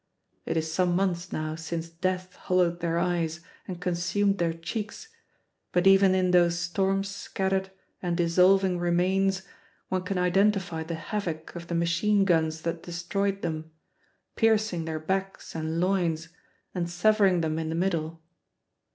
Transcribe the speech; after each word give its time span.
It 0.47 0.57
is 0.57 0.71
some 0.73 0.95
months 0.95 1.31
now 1.31 1.53
since 1.53 1.87
death 1.87 2.35
hollowed 2.35 2.79
their 2.79 2.97
eyes 2.97 3.41
and 3.67 3.79
consumed 3.79 4.39
their 4.39 4.51
cheeks, 4.51 5.09
but 5.71 5.85
even 5.85 6.15
in 6.15 6.31
those 6.31 6.57
storm 6.57 7.03
scattered 7.03 7.69
and 8.01 8.17
dissolving 8.17 8.79
remains 8.79 9.43
one 9.89 10.01
can 10.01 10.17
identify 10.17 10.81
the 10.81 10.95
havoc 10.95 11.55
of 11.55 11.67
the 11.67 11.75
machine 11.75 12.25
guns 12.25 12.63
that 12.63 12.81
destroyed 12.81 13.43
them, 13.43 13.69
piercing 14.35 14.85
their 14.85 14.97
backs 14.99 15.53
and 15.53 15.79
loins 15.79 16.29
and 16.73 16.89
severing 16.89 17.41
them 17.41 17.59
in 17.59 17.69
the 17.69 17.75
middle. 17.75 18.23